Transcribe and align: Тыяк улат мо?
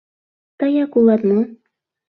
Тыяк 0.57 0.91
улат 0.97 1.21
мо? 1.29 1.39